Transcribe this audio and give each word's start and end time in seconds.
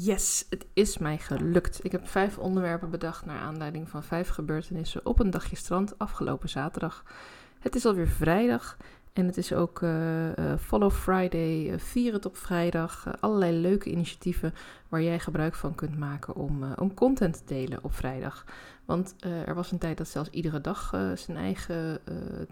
Yes, 0.00 0.46
het 0.50 0.66
is 0.72 0.98
mij 0.98 1.18
gelukt. 1.18 1.84
Ik 1.84 1.92
heb 1.92 2.08
vijf 2.08 2.38
onderwerpen 2.38 2.90
bedacht 2.90 3.26
naar 3.26 3.40
aanleiding 3.40 3.88
van 3.88 4.02
vijf 4.02 4.28
gebeurtenissen 4.28 5.06
op 5.06 5.18
een 5.18 5.30
dagje 5.30 5.56
strand 5.56 5.98
afgelopen 5.98 6.48
zaterdag. 6.48 7.04
Het 7.58 7.74
is 7.74 7.86
alweer 7.86 8.08
vrijdag 8.08 8.76
en 9.18 9.26
het 9.26 9.36
is 9.36 9.52
ook 9.52 9.80
uh, 9.80 10.30
Follow 10.60 10.90
Friday, 10.90 11.70
uh, 11.70 11.78
Vier 11.78 12.12
het 12.12 12.26
op 12.26 12.36
vrijdag. 12.36 13.06
allerlei 13.20 13.60
leuke 13.60 13.90
initiatieven 13.90 14.54
waar 14.88 15.02
jij 15.02 15.18
gebruik 15.18 15.54
van 15.54 15.74
kunt 15.74 15.98
maken 15.98 16.34
om, 16.34 16.72
om 16.72 16.94
content 16.94 17.34
te 17.34 17.54
delen 17.54 17.78
op 17.82 17.94
vrijdag. 17.94 18.44
Want 18.84 19.14
er 19.20 19.54
was 19.54 19.72
een 19.72 19.78
tijd 19.78 19.96
dat 19.96 20.08
zelfs 20.08 20.30
iedere 20.30 20.60
dag 20.60 20.88
zijn 21.14 21.36
eigen 21.36 22.00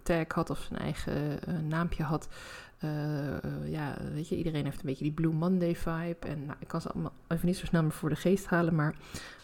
tag 0.02 0.26
had 0.28 0.50
of 0.50 0.58
zijn 0.58 0.80
eigen 0.80 1.38
naampje 1.68 2.02
had. 2.02 2.28
ja, 3.64 3.96
weet 4.14 4.28
je, 4.28 4.36
iedereen 4.36 4.64
heeft 4.64 4.78
een 4.78 4.86
beetje 4.86 5.04
die 5.04 5.12
Blue 5.12 5.32
Monday 5.32 5.76
vibe. 5.76 6.26
En 6.26 6.46
nou, 6.46 6.58
ik 6.58 6.68
kan 6.68 6.80
ze 6.80 6.88
allemaal 6.88 7.12
even 7.28 7.46
niet 7.46 7.56
zo 7.56 7.66
snel 7.66 7.82
meer 7.82 7.92
voor 7.92 8.08
de 8.08 8.16
geest 8.16 8.46
halen, 8.46 8.74
maar 8.74 8.94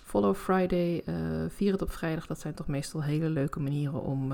Follow 0.05 0.35
Friday, 0.35 1.03
uh, 1.07 1.15
Vier 1.49 1.73
het 1.73 1.83
op 1.83 1.93
vrijdag, 1.93 2.27
dat 2.27 2.41
zijn 2.41 2.55
toch 2.55 2.67
meestal 2.67 3.03
hele 3.03 3.29
leuke 3.29 3.61
manieren 3.61 4.03
om, 4.03 4.33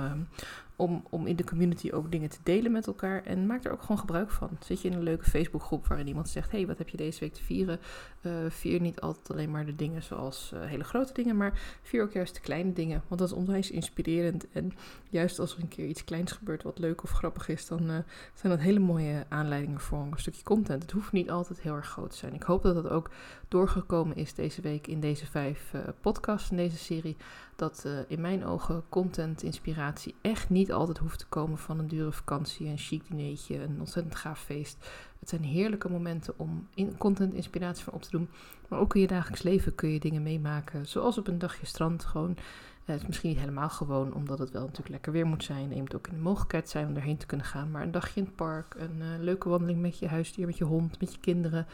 om, 0.78 1.04
om 1.10 1.26
in 1.26 1.36
de 1.36 1.44
community 1.44 1.90
ook 1.90 2.10
dingen 2.10 2.28
te 2.28 2.38
delen 2.42 2.72
met 2.72 2.86
elkaar. 2.86 3.22
En 3.22 3.46
maak 3.46 3.64
er 3.64 3.72
ook 3.72 3.80
gewoon 3.80 3.98
gebruik 3.98 4.30
van. 4.30 4.50
Zit 4.60 4.82
je 4.82 4.88
in 4.88 4.94
een 4.94 5.02
leuke 5.02 5.30
Facebookgroep 5.30 5.86
waarin 5.86 6.06
iemand 6.06 6.28
zegt: 6.28 6.50
hey, 6.50 6.66
wat 6.66 6.78
heb 6.78 6.88
je 6.88 6.96
deze 6.96 7.20
week 7.20 7.34
te 7.34 7.42
vieren? 7.42 7.78
Uh, 8.22 8.32
vier 8.48 8.80
niet 8.80 9.00
altijd 9.00 9.30
alleen 9.30 9.50
maar 9.50 9.66
de 9.66 9.74
dingen 9.74 10.02
zoals 10.02 10.50
uh, 10.54 10.60
hele 10.64 10.84
grote 10.84 11.12
dingen, 11.12 11.36
maar 11.36 11.78
vier 11.82 12.02
ook 12.02 12.12
juist 12.12 12.34
de 12.34 12.40
kleine 12.40 12.72
dingen. 12.72 13.02
Want 13.08 13.20
dat 13.20 13.30
is 13.30 13.36
onwijs 13.36 13.70
inspirerend. 13.70 14.50
En 14.50 14.72
juist 15.08 15.38
als 15.38 15.54
er 15.54 15.62
een 15.62 15.68
keer 15.68 15.86
iets 15.86 16.04
kleins 16.04 16.32
gebeurt 16.32 16.62
wat 16.62 16.78
leuk 16.78 17.02
of 17.02 17.10
grappig 17.10 17.48
is, 17.48 17.66
dan 17.66 17.90
uh, 17.90 17.96
zijn 18.34 18.52
dat 18.52 18.60
hele 18.60 18.78
mooie 18.78 19.26
aanleidingen 19.28 19.80
voor 19.80 19.98
een 19.98 20.12
stukje 20.16 20.42
content. 20.42 20.82
Het 20.82 20.92
hoeft 20.92 21.12
niet 21.12 21.30
altijd 21.30 21.60
heel 21.60 21.74
erg 21.74 21.88
groot 21.88 22.10
te 22.10 22.16
zijn. 22.16 22.34
Ik 22.34 22.42
hoop 22.42 22.62
dat 22.62 22.74
dat 22.74 22.88
ook 22.88 23.10
doorgekomen 23.48 24.16
is 24.16 24.34
deze 24.34 24.60
week 24.60 24.86
in 24.86 25.00
deze 25.00 25.26
vijf 25.26 25.72
podcasts 26.00 26.50
in 26.50 26.56
deze 26.56 26.76
serie 26.76 27.16
dat 27.58 27.82
uh, 27.86 27.92
in 28.08 28.20
mijn 28.20 28.44
ogen 28.44 28.82
content, 28.88 29.42
inspiratie 29.42 30.14
echt 30.20 30.50
niet 30.50 30.72
altijd 30.72 30.98
hoeft 30.98 31.18
te 31.18 31.26
komen 31.26 31.58
van 31.58 31.78
een 31.78 31.88
dure 31.88 32.12
vakantie, 32.12 32.66
een 32.66 32.78
chic 32.78 33.02
dinertje, 33.08 33.62
een 33.62 33.78
ontzettend 33.78 34.14
gaaf 34.14 34.40
feest. 34.40 34.88
Het 35.20 35.28
zijn 35.28 35.44
heerlijke 35.44 35.90
momenten 35.90 36.34
om 36.36 36.68
in 36.74 36.98
content 36.98 37.34
inspiratie 37.34 37.84
van 37.84 37.92
op 37.92 38.02
te 38.02 38.10
doen. 38.10 38.28
Maar 38.68 38.78
ook 38.78 38.94
in 38.94 39.00
je 39.00 39.06
dagelijks 39.06 39.42
leven 39.42 39.74
kun 39.74 39.88
je 39.88 40.00
dingen 40.00 40.22
meemaken, 40.22 40.86
zoals 40.86 41.18
op 41.18 41.26
een 41.26 41.38
dagje 41.38 41.66
strand 41.66 42.04
gewoon. 42.04 42.30
Uh, 42.30 42.36
het 42.84 43.00
is 43.00 43.06
misschien 43.06 43.28
niet 43.30 43.38
helemaal 43.38 43.70
gewoon, 43.70 44.14
omdat 44.14 44.38
het 44.38 44.50
wel 44.50 44.62
natuurlijk 44.62 44.90
lekker 44.90 45.12
weer 45.12 45.26
moet 45.26 45.44
zijn. 45.44 45.70
En 45.70 45.74
je 45.74 45.80
moet 45.80 45.96
ook 45.96 46.06
in 46.06 46.14
de 46.14 46.20
mogelijkheid 46.20 46.68
zijn 46.68 46.86
om 46.86 46.96
erheen 46.96 47.16
te 47.16 47.26
kunnen 47.26 47.46
gaan. 47.46 47.70
Maar 47.70 47.82
een 47.82 47.90
dagje 47.90 48.20
in 48.20 48.26
het 48.26 48.36
park, 48.36 48.74
een 48.78 48.98
uh, 48.98 49.06
leuke 49.18 49.48
wandeling 49.48 49.80
met 49.80 49.98
je 49.98 50.08
huisdier, 50.08 50.46
met 50.46 50.58
je 50.58 50.64
hond, 50.64 51.00
met 51.00 51.12
je 51.12 51.20
kinderen. 51.20 51.66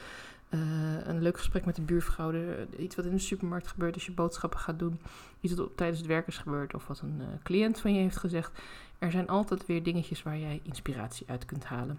Uh, 0.55 0.61
een 1.05 1.23
leuk 1.23 1.37
gesprek 1.37 1.65
met 1.65 1.77
de 1.77 1.83
buurvrouw. 1.83 2.33
iets 2.79 2.97
wat 2.97 3.05
in 3.05 3.11
de 3.11 3.19
supermarkt 3.19 3.69
gebeurt 3.69 3.95
als 3.95 4.07
je 4.07 4.13
boodschappen 4.13 4.59
gaat 4.59 4.79
doen. 4.79 5.01
Iets 5.41 5.55
wat 5.55 5.77
tijdens 5.77 5.99
het 5.99 6.09
werk 6.09 6.27
is 6.27 6.39
gebeurd. 6.39 6.75
Of 6.75 6.87
wat 6.87 7.01
een 7.01 7.17
uh, 7.21 7.27
cliënt 7.43 7.81
van 7.81 7.95
je 7.95 8.01
heeft 8.01 8.17
gezegd. 8.17 8.53
Er 8.99 9.11
zijn 9.11 9.29
altijd 9.29 9.67
weer 9.67 9.83
dingetjes 9.83 10.23
waar 10.23 10.39
jij 10.39 10.61
inspiratie 10.63 11.27
uit 11.29 11.45
kunt 11.45 11.65
halen. 11.65 11.99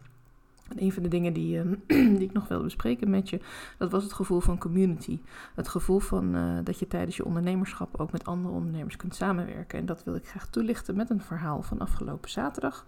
En 0.70 0.84
een 0.84 0.92
van 0.92 1.04
de 1.04 1.10
dingen 1.10 1.34
die, 1.34 1.64
uh, 1.64 1.72
die 2.18 2.28
ik 2.28 2.34
nog 2.34 2.48
wilde 2.48 2.64
bespreken 2.64 3.10
met 3.10 3.30
je, 3.30 3.40
dat 3.78 3.92
was 3.92 4.04
het 4.04 4.14
gevoel 4.14 4.40
van 4.40 4.58
community. 4.58 5.20
Het 5.56 5.68
gevoel 5.68 6.00
van 6.00 6.36
dat 6.64 6.80
je 6.80 6.88
tijdens 6.88 7.18
je 7.18 7.26
ondernemerschap 7.26 8.00
ook 8.00 8.12
met 8.12 8.26
andere 8.26 8.54
ondernemers 8.54 8.96
kunt 8.96 9.16
samenwerken. 9.16 9.80
En 9.80 9.86
dat 9.86 10.04
wil 10.04 10.16
ik 10.16 10.28
graag 10.28 10.48
toelichten 10.48 10.96
met 10.96 11.10
een 11.10 11.22
verhaal 11.22 11.62
van 11.62 11.80
afgelopen 11.80 12.30
zaterdag. 12.30 12.86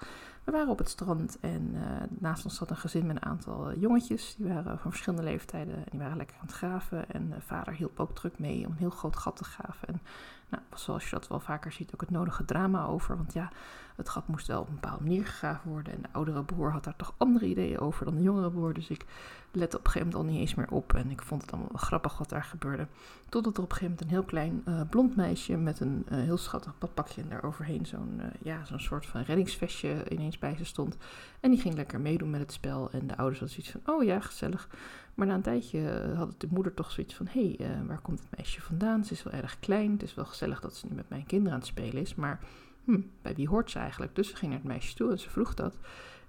We 0.47 0.53
waren 0.53 0.69
op 0.69 0.77
het 0.77 0.89
strand 0.89 1.37
en 1.39 1.71
uh, 1.73 1.81
naast 2.19 2.45
ons 2.45 2.55
zat 2.55 2.69
een 2.69 2.77
gezin 2.77 3.05
met 3.05 3.15
een 3.15 3.25
aantal 3.25 3.77
jongetjes. 3.77 4.35
Die 4.37 4.47
waren 4.47 4.79
van 4.79 4.91
verschillende 4.91 5.25
leeftijden 5.25 5.75
en 5.75 5.85
die 5.91 5.99
waren 5.99 6.17
lekker 6.17 6.35
aan 6.35 6.45
het 6.45 6.55
graven. 6.55 7.11
En 7.11 7.33
vader 7.39 7.73
hielp 7.73 7.99
ook 7.99 8.15
druk 8.15 8.39
mee 8.39 8.65
om 8.65 8.71
een 8.71 8.77
heel 8.77 8.89
groot 8.89 9.15
gat 9.15 9.35
te 9.35 9.43
graven. 9.43 9.87
En 9.87 10.01
nou, 10.49 10.63
zoals 10.75 11.03
je 11.03 11.09
dat 11.09 11.27
wel 11.27 11.39
vaker 11.39 11.71
ziet, 11.71 11.93
ook 11.93 12.01
het 12.01 12.09
nodige 12.09 12.45
drama 12.45 12.85
over. 12.85 13.17
Want 13.17 13.33
ja, 13.33 13.51
het 13.95 14.09
gat 14.09 14.27
moest 14.27 14.47
wel 14.47 14.61
op 14.61 14.67
een 14.67 14.73
bepaalde 14.73 15.03
manier 15.03 15.25
gegraven 15.25 15.71
worden. 15.71 15.93
En 15.93 16.01
de 16.01 16.07
oudere 16.11 16.43
broer 16.43 16.71
had 16.71 16.83
daar 16.83 16.95
toch 16.95 17.13
andere 17.17 17.45
ideeën 17.45 17.79
over 17.79 18.05
dan 18.05 18.15
de 18.15 18.21
jongere 18.21 18.51
broer. 18.51 18.73
Dus 18.73 18.89
ik 18.89 19.05
lette 19.51 19.77
op 19.77 19.85
een 19.85 19.91
gegeven 19.91 20.11
moment 20.11 20.27
al 20.27 20.33
niet 20.33 20.41
eens 20.41 20.55
meer 20.55 20.71
op. 20.71 20.93
En 20.93 21.11
ik 21.11 21.21
vond 21.21 21.41
het 21.41 21.51
allemaal 21.51 21.71
wel 21.71 21.81
grappig 21.81 22.17
wat 22.17 22.29
daar 22.29 22.43
gebeurde. 22.43 22.87
Totdat 23.29 23.57
er 23.57 23.63
op 23.63 23.71
een 23.71 23.77
gegeven 23.77 23.95
moment 23.99 24.01
een 24.01 24.17
heel 24.17 24.63
klein 24.63 24.87
blond 24.89 25.15
meisje 25.15 25.57
met 25.57 25.79
een 25.79 26.05
heel 26.09 26.37
schattig 26.37 26.77
badpakje 26.77 27.21
en 27.21 27.29
daar 27.29 27.43
overheen 27.43 27.85
zo'n 27.85 28.21
ja, 28.41 28.65
zo'n 28.65 28.79
soort 28.79 29.05
van 29.05 29.21
reddingsvestje 29.21 30.09
ineens 30.09 30.36
bij 30.39 30.55
ze 30.57 30.65
stond. 30.65 30.97
En 31.39 31.51
die 31.51 31.59
ging 31.59 31.75
lekker 31.75 31.99
meedoen 31.99 32.29
met 32.29 32.39
het 32.39 32.51
spel. 32.51 32.89
En 32.91 33.07
de 33.07 33.17
ouders 33.17 33.39
hadden 33.39 33.63
zoiets 33.63 33.83
van, 33.83 33.95
oh 33.95 34.03
ja, 34.03 34.19
gezellig. 34.19 34.69
Maar 35.13 35.27
na 35.27 35.33
een 35.33 35.41
tijdje 35.41 36.11
had 36.15 36.41
de 36.41 36.47
moeder 36.49 36.73
toch 36.73 36.91
zoiets 36.91 37.15
van: 37.15 37.27
hé, 37.29 37.55
hey, 37.57 37.85
waar 37.85 38.01
komt 38.01 38.19
het 38.19 38.37
meisje 38.37 38.61
vandaan? 38.61 39.05
Ze 39.05 39.13
is 39.13 39.23
wel 39.23 39.33
erg 39.33 39.59
klein. 39.59 39.91
Het 39.91 40.03
is 40.03 40.15
wel 40.15 40.25
gezellig 40.25 40.59
dat 40.59 40.75
ze 40.75 40.85
nu 40.89 40.95
met 40.95 41.09
mijn 41.09 41.25
kinderen 41.25 41.53
aan 41.53 41.59
het 41.59 41.67
spelen 41.67 42.01
is. 42.01 42.15
Maar 42.15 42.39
hm, 42.83 43.01
bij 43.21 43.35
wie 43.35 43.47
hoort 43.47 43.71
ze 43.71 43.79
eigenlijk? 43.79 44.15
Dus 44.15 44.29
ze 44.29 44.35
ging 44.35 44.51
naar 44.51 44.59
het 44.59 44.69
meisje 44.69 44.95
toe 44.95 45.11
en 45.11 45.19
ze 45.19 45.29
vroeg 45.29 45.53
dat. 45.53 45.77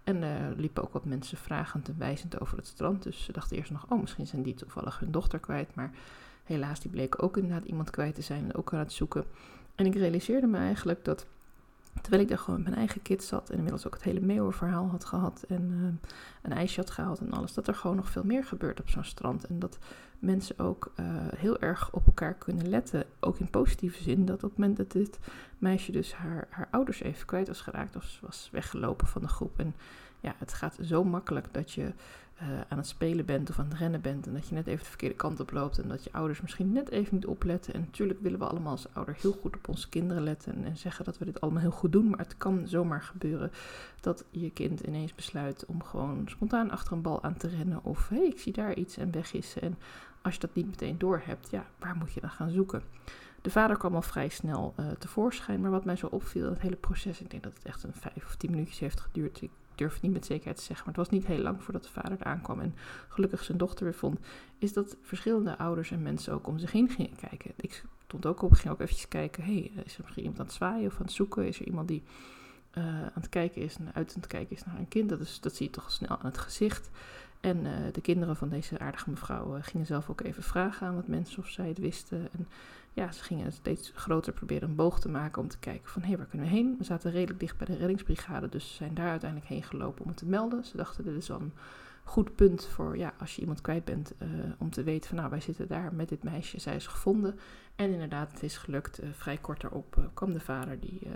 En 0.05 0.23
er 0.23 0.51
uh, 0.51 0.59
liepen 0.59 0.83
ook 0.83 0.93
wat 0.93 1.05
mensen 1.05 1.39
vragend 1.39 1.89
en 1.89 1.99
wijzend 1.99 2.41
over 2.41 2.57
het 2.57 2.67
strand. 2.67 3.03
Dus 3.03 3.25
ze 3.25 3.33
dachten 3.33 3.57
eerst 3.57 3.71
nog: 3.71 3.87
oh, 3.89 4.01
misschien 4.01 4.27
zijn 4.27 4.43
die 4.43 4.55
toevallig 4.55 4.99
hun 4.99 5.11
dochter 5.11 5.39
kwijt. 5.39 5.75
Maar 5.75 5.91
helaas, 6.45 6.81
die 6.81 6.91
bleken 6.91 7.21
ook 7.21 7.37
inderdaad 7.37 7.65
iemand 7.65 7.91
kwijt 7.91 8.15
te 8.15 8.23
zijn 8.23 8.45
en 8.45 8.55
ook 8.55 8.73
aan 8.73 8.79
het 8.79 8.93
zoeken. 8.93 9.25
En 9.75 9.87
ik 9.87 9.95
realiseerde 9.95 10.47
me 10.47 10.57
eigenlijk 10.57 11.05
dat 11.05 11.27
Terwijl 12.01 12.23
ik 12.23 12.29
daar 12.29 12.39
gewoon 12.39 12.59
met 12.59 12.69
mijn 12.69 12.79
eigen 12.79 13.03
kids 13.03 13.27
zat 13.27 13.51
en 13.51 13.57
inmiddels 13.57 13.87
ook 13.87 13.95
het 13.95 14.03
hele 14.03 14.21
meeuwenverhaal 14.21 14.89
had 14.89 15.05
gehad 15.05 15.45
en 15.49 15.71
uh, 15.71 16.09
een 16.43 16.53
ijsje 16.53 16.81
had 16.81 16.91
gehaald 16.91 17.19
en 17.19 17.33
alles, 17.33 17.55
dat 17.55 17.69
er 17.69 17.75
gewoon 17.75 17.97
nog 17.97 18.09
veel 18.09 18.25
meer 18.25 18.45
gebeurt 18.45 18.81
op 18.81 18.89
zo'n 18.89 19.05
strand. 19.05 19.47
En 19.47 19.59
dat 19.59 19.79
mensen 20.19 20.59
ook 20.59 20.93
uh, 21.01 21.07
heel 21.37 21.59
erg 21.59 21.93
op 21.93 22.07
elkaar 22.07 22.35
kunnen 22.35 22.69
letten, 22.69 23.05
ook 23.21 23.39
in 23.39 23.51
positieve 23.51 24.03
zin. 24.03 24.25
Dat 24.25 24.45
op 24.45 24.51
het 24.51 24.59
moment 24.59 24.77
dat 24.77 24.93
dit 24.93 25.19
meisje 25.59 25.93
dus 25.93 26.15
haar, 26.15 26.47
haar 26.51 26.69
ouders 26.71 27.01
even 27.01 27.27
kwijt 27.27 27.49
was 27.49 27.61
geraakt 27.61 27.97
of 27.97 28.05
ze 28.05 28.19
was 28.21 28.49
weggelopen 28.53 29.07
van 29.07 29.23
de 29.23 29.29
groep. 29.29 29.59
En 29.59 29.75
ja, 30.21 30.35
het 30.39 30.53
gaat 30.53 30.79
zo 30.83 31.05
makkelijk 31.05 31.47
dat 31.53 31.73
je 31.73 31.93
uh, 32.43 32.61
aan 32.69 32.79
het 32.79 32.87
spelen 32.87 33.25
bent 33.25 33.51
of 33.51 33.59
aan 33.59 33.69
het 33.69 33.79
rennen 33.79 34.01
bent 34.01 34.27
en 34.27 34.33
dat 34.33 34.49
je 34.49 34.55
net 34.55 34.67
even 34.67 34.79
de 34.79 34.89
verkeerde 34.89 35.15
kant 35.15 35.41
op 35.41 35.51
loopt 35.51 35.79
en 35.79 35.89
dat 35.89 36.05
je 36.05 36.13
ouders 36.13 36.41
misschien 36.41 36.73
net 36.73 36.91
even 36.91 37.15
niet 37.15 37.27
opletten. 37.27 37.75
En 37.75 37.81
natuurlijk 37.81 38.21
willen 38.21 38.39
we 38.39 38.47
allemaal 38.47 38.71
als 38.71 38.87
ouder 38.93 39.17
heel 39.21 39.33
goed 39.33 39.57
op 39.57 39.69
onze 39.69 39.89
kinderen 39.89 40.23
letten 40.23 40.55
en, 40.55 40.65
en, 40.65 40.77
zeggen 40.77 41.05
dat 41.05 41.19
we 41.19 41.25
dit 41.25 41.41
allemaal 41.41 41.61
heel 41.61 41.71
goed 41.71 41.93
doen, 41.93 42.09
maar 42.09 42.19
het 42.19 42.37
kan 42.37 42.69
zomaar 42.69 43.03
gebeuren 43.03 43.51
dat 44.01 44.25
je 44.31 44.51
kind 44.51 44.81
ineens 44.81 45.15
besluit 45.15 45.67
om 45.67 45.83
gewoon 45.83 46.23
spontaan 46.27 46.71
achter 46.71 46.93
een 46.93 47.03
bal 47.03 47.23
aan 47.23 47.37
te 47.37 47.49
rennen 47.49 47.85
of 47.85 48.09
hé, 48.09 48.17
hey, 48.17 48.27
ik 48.27 48.39
zie 48.39 48.53
daar 48.53 48.75
iets 48.75 48.97
en 48.97 49.13
weg 49.13 49.33
is. 49.33 49.59
En 49.59 49.79
als 50.29 50.41
je 50.41 50.47
dat 50.47 50.55
niet 50.55 50.67
meteen 50.67 50.99
door 50.99 51.23
hebt, 51.25 51.51
ja, 51.51 51.67
waar 51.79 51.97
moet 51.97 52.13
je 52.13 52.21
dan 52.21 52.31
gaan 52.31 52.51
zoeken? 52.51 52.83
De 53.43 53.51
vader 53.51 53.77
kwam 53.77 53.95
al 53.95 54.03
vrij 54.03 54.29
snel 54.29 54.75
uh, 54.81 54.91
tevoorschijn, 54.91 55.61
maar 55.61 55.71
wat 55.71 55.85
mij 55.85 55.97
zo 55.97 56.07
opviel, 56.07 56.49
het 56.49 56.61
hele 56.61 56.77
proces, 56.77 57.21
ik 57.21 57.31
denk 57.31 57.43
dat 57.43 57.55
het 57.55 57.65
echt 57.65 57.83
een 57.83 57.95
vijf 57.95 58.25
of 58.25 58.37
tien 58.37 58.51
minuutjes 58.51 58.79
heeft 58.79 59.01
geduurd. 59.01 59.43
Ik 59.43 59.51
durf 59.75 59.93
het 59.93 60.03
niet 60.03 60.13
met 60.13 60.27
zekerheid 60.27 60.57
te 60.57 60.63
zeggen, 60.63 60.87
maar 60.87 60.95
het 60.95 61.11
was 61.11 61.19
niet 61.19 61.27
heel 61.29 61.43
lang 61.43 61.63
voordat 61.63 61.83
de 61.83 61.89
vader 61.89 62.21
er 62.21 62.27
aankwam 62.27 62.61
en 62.61 62.75
gelukkig 63.09 63.45
zijn 63.45 63.59
dochter 63.59 63.85
weer 63.85 63.95
vond, 63.95 64.19
is 64.59 64.73
dat 64.73 64.97
verschillende 65.03 65.59
ouders 65.59 65.91
en 65.91 66.03
mensen 66.03 66.33
ook 66.33 66.47
om 66.47 66.59
zich 66.59 66.73
heen 66.73 66.89
gingen 66.89 67.17
kijken. 67.17 67.53
Ik 67.57 67.85
stond 68.07 68.27
ook 68.27 68.43
op, 68.43 68.53
ging 68.53 68.73
ook 68.73 68.81
eventjes 68.81 69.09
kijken, 69.09 69.45
hey, 69.45 69.73
is 69.85 69.97
er 69.97 70.03
misschien 70.03 70.23
iemand 70.23 70.41
aan 70.41 70.47
het 70.47 70.55
zwaaien 70.55 70.87
of 70.87 70.97
aan 70.99 71.07
het 71.07 71.13
zoeken? 71.13 71.47
Is 71.47 71.61
er 71.61 71.67
iemand 71.67 71.89
die 71.89 72.03
uh, 72.79 72.85
aan 72.85 73.11
het 73.15 73.29
kijken 73.29 73.63
is, 73.63 73.77
uit 73.95 74.09
aan 74.09 74.21
het 74.21 74.27
kijken 74.27 74.57
is 74.57 74.65
naar 74.65 74.79
een 74.79 74.89
kind? 74.89 75.09
Dat, 75.09 75.21
is, 75.21 75.41
dat 75.41 75.55
zie 75.55 75.67
je 75.67 75.73
toch 75.73 75.93
snel 75.93 76.19
aan 76.19 76.27
het 76.27 76.39
gezicht. 76.39 76.91
En 77.41 77.65
uh, 77.65 77.73
de 77.93 78.01
kinderen 78.01 78.37
van 78.37 78.49
deze 78.49 78.79
aardige 78.79 79.11
mevrouw 79.11 79.57
uh, 79.57 79.63
gingen 79.63 79.87
zelf 79.87 80.11
ook 80.11 80.21
even 80.21 80.43
vragen 80.43 80.87
aan 80.87 80.95
wat 80.95 81.07
mensen 81.07 81.43
of 81.43 81.49
zij 81.49 81.69
het 81.69 81.79
wisten. 81.79 82.29
En 82.33 82.49
ja, 82.93 83.13
ze 83.13 83.23
gingen 83.23 83.53
steeds 83.53 83.93
groter 83.95 84.33
proberen 84.33 84.69
een 84.69 84.75
boog 84.75 85.01
te 85.01 85.09
maken 85.09 85.43
om 85.43 85.49
te 85.49 85.59
kijken 85.59 85.91
van 85.91 86.03
hé, 86.03 86.17
waar 86.17 86.27
kunnen 86.27 86.49
we 86.49 86.55
heen? 86.55 86.75
We 86.79 86.85
zaten 86.85 87.11
redelijk 87.11 87.41
dicht 87.41 87.57
bij 87.57 87.67
de 87.67 87.77
reddingsbrigade, 87.77 88.49
dus 88.49 88.69
ze 88.69 88.75
zijn 88.75 88.95
daar 88.95 89.11
uiteindelijk 89.11 89.51
heen 89.51 89.63
gelopen 89.63 90.03
om 90.03 90.09
het 90.09 90.17
te 90.17 90.27
melden. 90.27 90.65
Ze 90.65 90.77
dachten 90.77 91.05
dit 91.05 91.15
is 91.15 91.29
een 91.29 91.53
goed 92.09 92.35
punt 92.35 92.65
voor 92.65 92.97
ja, 92.97 93.15
als 93.19 93.35
je 93.35 93.41
iemand 93.41 93.61
kwijt 93.61 93.85
bent, 93.85 94.13
uh, 94.23 94.29
om 94.59 94.71
te 94.71 94.83
weten 94.83 95.09
van 95.09 95.19
nou, 95.19 95.31
wij 95.31 95.41
zitten 95.41 95.69
daar 95.69 95.95
met 95.95 96.09
dit 96.09 96.23
meisje, 96.23 96.61
zij 96.61 96.75
is 96.75 96.87
gevonden. 96.87 97.39
En 97.77 97.93
inderdaad, 97.93 98.33
het 98.33 98.43
is 98.43 98.57
gelukt. 98.57 99.03
Uh, 99.03 99.09
vrij 99.13 99.37
kort 99.37 99.61
daarop 99.61 99.97
uh, 99.99 100.05
kwam 100.15 100.33
de 100.33 100.41
vader, 100.41 100.81
die 100.81 101.01
in 101.01 101.11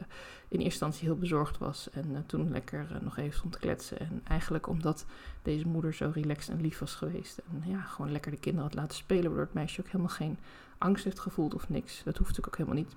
eerste 0.48 0.64
instantie 0.64 1.04
heel 1.04 1.16
bezorgd 1.16 1.58
was 1.58 1.90
en 1.90 2.24
toen 2.26 2.50
lekker 2.50 2.98
nog 3.00 3.16
even 3.16 3.36
stond 3.36 3.52
te 3.52 3.58
kletsen. 3.58 3.98
En 3.98 4.20
eigenlijk 4.24 4.66
omdat 4.66 5.06
deze 5.42 5.68
moeder 5.68 5.94
zo 5.94 6.10
relaxed 6.14 6.54
en 6.54 6.60
lief 6.60 6.78
was 6.78 6.94
geweest 6.94 7.38
en 7.38 7.70
ja, 7.70 7.80
gewoon 7.80 8.12
lekker 8.12 8.30
de 8.30 8.38
kinderen 8.38 8.68
had 8.68 8.78
laten 8.78 8.96
spelen, 8.96 9.24
waardoor 9.24 9.44
het 9.44 9.54
meisje 9.54 9.80
ook 9.80 9.86
helemaal 9.86 10.08
geen 10.08 10.38
angst 10.78 11.04
heeft 11.04 11.20
gevoeld 11.20 11.54
of 11.54 11.68
niks. 11.68 12.02
Dat 12.04 12.16
hoeft 12.16 12.36
natuurlijk 12.36 12.48
ook 12.48 12.56
helemaal 12.56 12.84
niet. 12.84 12.94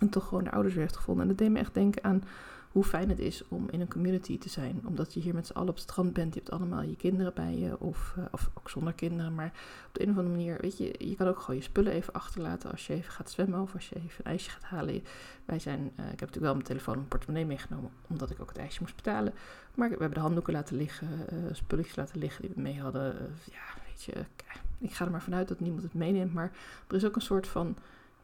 En 0.00 0.08
toch 0.08 0.28
gewoon 0.28 0.44
de 0.44 0.50
ouders 0.50 0.74
weer 0.74 0.82
heeft 0.82 0.96
gevonden. 0.96 1.22
En 1.22 1.28
dat 1.28 1.38
deed 1.38 1.50
me 1.50 1.58
echt 1.58 1.74
denken 1.74 2.04
aan 2.04 2.22
hoe 2.70 2.84
fijn 2.84 3.08
het 3.08 3.18
is 3.18 3.42
om 3.48 3.68
in 3.70 3.80
een 3.80 3.88
community 3.88 4.38
te 4.38 4.48
zijn. 4.48 4.80
Omdat 4.84 5.14
je 5.14 5.20
hier 5.20 5.34
met 5.34 5.46
z'n 5.46 5.52
allen 5.52 5.68
op 5.68 5.74
het 5.74 5.82
strand 5.82 6.12
bent. 6.12 6.34
Je 6.34 6.40
hebt 6.40 6.52
allemaal 6.52 6.82
je 6.82 6.96
kinderen 6.96 7.34
bij 7.34 7.58
je. 7.58 7.80
Of, 7.80 8.14
uh, 8.18 8.24
of 8.30 8.50
ook 8.54 8.70
zonder 8.70 8.92
kinderen. 8.92 9.34
Maar 9.34 9.52
op 9.86 9.94
de 9.94 10.02
een 10.02 10.10
of 10.10 10.16
andere 10.16 10.36
manier, 10.36 10.58
weet 10.60 10.78
je, 10.78 10.94
je 10.98 11.16
kan 11.16 11.26
ook 11.26 11.40
gewoon 11.40 11.56
je 11.56 11.62
spullen 11.62 11.92
even 11.92 12.12
achterlaten 12.12 12.70
als 12.70 12.86
je 12.86 12.92
even 12.92 13.12
gaat 13.12 13.30
zwemmen. 13.30 13.60
Of 13.60 13.74
als 13.74 13.88
je 13.88 13.94
even 13.94 14.10
een 14.18 14.30
ijsje 14.30 14.50
gaat 14.50 14.62
halen. 14.62 15.04
Wij 15.44 15.58
zijn, 15.58 15.80
uh, 15.80 15.86
ik 15.86 15.94
heb 15.96 16.20
natuurlijk 16.20 16.44
wel 16.44 16.52
mijn 16.52 16.66
telefoon 16.66 16.94
en 16.94 17.08
portemonnee 17.08 17.46
meegenomen. 17.46 17.90
Omdat 18.08 18.30
ik 18.30 18.40
ook 18.40 18.48
het 18.48 18.58
ijsje 18.58 18.80
moest 18.80 18.96
betalen. 18.96 19.32
Maar 19.74 19.88
we 19.88 19.96
hebben 19.96 20.14
de 20.14 20.20
handdoeken 20.20 20.52
laten 20.52 20.76
liggen. 20.76 21.08
Uh, 21.32 21.38
spulletjes 21.52 21.96
laten 21.96 22.18
liggen 22.18 22.42
die 22.42 22.50
we 22.54 22.60
mee 22.60 22.80
hadden. 22.80 23.14
ja, 23.44 23.82
weet 23.86 24.02
je, 24.02 24.12
ik 24.78 24.92
ga 24.92 25.04
er 25.04 25.10
maar 25.10 25.22
vanuit 25.22 25.48
dat 25.48 25.60
niemand 25.60 25.82
het 25.82 25.94
meeneemt. 25.94 26.32
Maar 26.32 26.52
er 26.88 26.96
is 26.96 27.04
ook 27.04 27.14
een 27.16 27.22
soort 27.22 27.46
van, 27.46 27.76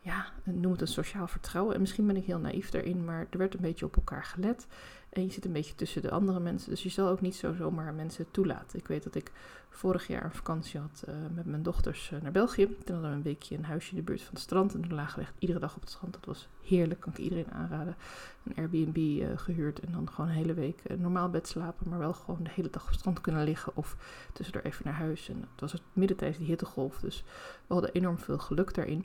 ja, 0.07 0.27
noem 0.45 0.73
het 0.73 0.81
een 0.81 0.87
sociaal 0.87 1.29
vertrouwen. 1.29 1.75
En 1.75 1.81
misschien 1.81 2.07
ben 2.07 2.17
ik 2.17 2.25
heel 2.25 2.39
naïef 2.39 2.71
daarin, 2.71 3.05
maar 3.05 3.27
er 3.31 3.39
werd 3.39 3.55
een 3.55 3.61
beetje 3.61 3.85
op 3.85 3.97
elkaar 3.97 4.25
gelet. 4.25 4.67
En 5.09 5.23
je 5.23 5.31
zit 5.31 5.45
een 5.45 5.53
beetje 5.53 5.75
tussen 5.75 6.03
de 6.03 6.11
andere 6.11 6.41
mensen. 6.41 6.71
Dus 6.71 6.83
je 6.83 6.89
zal 6.89 7.09
ook 7.09 7.21
niet 7.21 7.35
zo 7.37 7.55
zomaar 7.55 7.95
mensen 7.95 8.31
toelaten. 8.31 8.79
Ik 8.79 8.87
weet 8.87 9.03
dat 9.03 9.15
ik 9.15 9.33
vorig 9.71 10.07
jaar 10.07 10.25
een 10.25 10.33
vakantie 10.33 10.81
had 10.81 11.05
uh, 11.09 11.15
met 11.35 11.47
mijn 11.47 11.63
dochters 11.63 12.11
uh, 12.11 12.21
naar 12.21 12.33
België. 12.33 12.67
Toen 12.67 12.95
hadden 12.95 13.11
we 13.11 13.17
een 13.17 13.23
weekje 13.23 13.57
een 13.57 13.65
huisje 13.65 13.91
in 13.91 13.97
de 13.97 14.03
buurt 14.03 14.23
van 14.23 14.35
het 14.35 14.43
strand. 14.43 14.75
En 14.75 14.81
toen 14.81 14.95
lagen 14.95 15.23
we 15.23 15.27
iedere 15.39 15.59
dag 15.59 15.75
op 15.75 15.81
het 15.81 15.91
strand. 15.91 16.13
Dat 16.13 16.25
was 16.25 16.49
heerlijk, 16.63 17.01
kan 17.01 17.13
ik 17.13 17.19
iedereen 17.19 17.51
aanraden. 17.53 17.97
Een 18.45 18.57
Airbnb 18.57 18.97
uh, 18.97 19.29
gehuurd 19.37 19.81
en 19.81 19.93
dan 19.93 20.11
gewoon 20.11 20.31
een 20.31 20.37
hele 20.37 20.55
week 20.55 20.83
normaal 20.99 21.31
bed 21.31 21.49
slapen. 21.49 21.89
Maar 21.89 21.99
wel 21.99 22.15
gewoon 22.15 22.43
de 22.43 22.51
hele 22.53 22.71
dag 22.71 22.83
op 22.83 22.89
het 22.89 22.99
strand 22.99 23.21
kunnen 23.21 23.45
liggen. 23.45 23.77
Of 23.77 23.97
tussendoor 24.33 24.63
even 24.63 24.85
naar 24.85 24.95
huis. 24.95 25.29
En 25.29 25.41
het 25.41 25.61
was 25.61 25.73
het 25.73 25.83
midden 25.93 26.17
tijdens 26.17 26.39
die 26.39 26.49
hittegolf. 26.49 27.01
Dus 27.01 27.25
we 27.67 27.75
hadden 27.75 27.93
enorm 27.93 28.19
veel 28.19 28.39
geluk 28.39 28.75
daarin. 28.75 29.05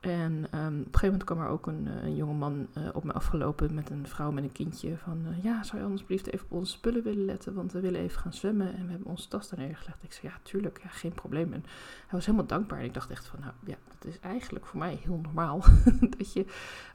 En 0.00 0.32
um, 0.32 0.40
op 0.40 0.52
een 0.52 0.84
gegeven 0.84 1.06
moment 1.06 1.24
kwam 1.24 1.40
er 1.40 1.48
ook 1.48 1.66
een, 1.66 1.86
uh, 1.86 2.18
een 2.18 2.68
uh, 2.78 2.88
op 2.92 3.04
me 3.04 3.12
afgelopen 3.12 3.74
met 3.74 3.90
een 3.90 4.06
vrouw 4.06 4.30
met 4.30 4.44
een 4.44 4.52
kindje. 4.52 4.96
Van 4.96 5.26
uh, 5.26 5.44
ja, 5.44 5.62
zou 5.62 5.82
je 5.82 5.88
alsjeblieft 5.88 6.26
even 6.26 6.46
op 6.48 6.52
onze 6.52 6.72
spullen 6.72 7.02
willen 7.02 7.24
letten? 7.24 7.54
Want 7.54 7.72
we 7.72 7.80
willen 7.80 8.00
even 8.00 8.20
gaan 8.20 8.32
zwemmen 8.32 8.74
en 8.74 8.84
we 8.84 8.90
hebben 8.90 9.08
onze 9.08 9.28
tas 9.28 9.48
daar 9.48 9.58
neergelegd. 9.58 10.02
Ik 10.02 10.12
zei 10.12 10.32
ja, 10.32 10.38
tuurlijk, 10.42 10.80
ja, 10.82 10.88
geen 10.88 11.12
probleem. 11.12 11.52
En 11.52 11.60
hij 12.06 12.10
was 12.10 12.26
helemaal 12.26 12.46
dankbaar. 12.46 12.78
En 12.78 12.84
ik 12.84 12.94
dacht 12.94 13.10
echt 13.10 13.26
van 13.26 13.40
nou 13.40 13.52
ja, 13.66 13.76
dat 13.98 14.04
is 14.12 14.18
eigenlijk 14.20 14.66
voor 14.66 14.78
mij 14.78 14.98
heel 15.02 15.20
normaal. 15.22 15.64
dat 16.16 16.32
je, 16.32 16.44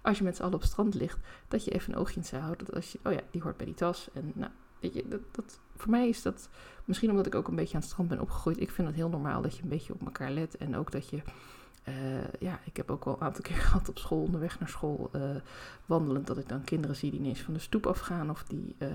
als 0.01 0.17
je 0.17 0.23
met 0.23 0.35
z'n 0.35 0.43
allen 0.43 0.55
op 0.55 0.63
strand 0.63 0.93
ligt, 0.93 1.19
dat 1.47 1.63
je 1.65 1.71
even 1.71 1.93
een 1.93 1.99
oogje 1.99 2.15
in 2.15 2.25
ze 2.25 2.37
houdt. 2.37 2.59
Dat 2.59 2.75
als 2.75 2.91
je, 2.91 2.99
oh 3.03 3.13
ja, 3.13 3.21
die 3.31 3.41
hoort 3.41 3.57
bij 3.57 3.65
die 3.65 3.75
tas. 3.75 4.09
En 4.13 4.31
nou, 4.35 4.51
weet 4.79 4.93
je, 4.93 5.07
dat, 5.07 5.21
dat, 5.31 5.59
voor 5.75 5.91
mij 5.91 6.09
is 6.09 6.21
dat, 6.21 6.49
misschien 6.85 7.09
omdat 7.09 7.25
ik 7.25 7.35
ook 7.35 7.47
een 7.47 7.55
beetje 7.55 7.75
aan 7.75 7.81
het 7.81 7.89
strand 7.89 8.09
ben 8.09 8.21
opgegroeid. 8.21 8.59
Ik 8.59 8.71
vind 8.71 8.87
het 8.87 8.95
heel 8.95 9.09
normaal 9.09 9.41
dat 9.41 9.57
je 9.57 9.63
een 9.63 9.69
beetje 9.69 9.93
op 9.93 10.05
elkaar 10.05 10.31
let. 10.31 10.57
En 10.57 10.75
ook 10.75 10.91
dat 10.91 11.09
je 11.09 11.21
uh, 11.89 11.95
ja, 12.39 12.59
ik 12.63 12.77
heb 12.77 12.91
ook 12.91 13.05
wel 13.05 13.13
een 13.13 13.21
aantal 13.21 13.41
keer 13.41 13.55
gehad 13.67 13.89
op 13.89 13.97
school, 13.97 14.21
onderweg 14.23 14.59
naar 14.59 14.69
school, 14.69 15.09
uh, 15.15 15.21
wandelend, 15.85 16.27
dat 16.27 16.37
ik 16.37 16.49
dan 16.49 16.63
kinderen 16.63 16.95
zie 16.95 17.11
die 17.11 17.19
ineens 17.19 17.41
van 17.41 17.53
de 17.53 17.59
stoep 17.59 17.85
afgaan 17.85 18.29
of 18.29 18.43
die 18.43 18.75
uh, 18.79 18.87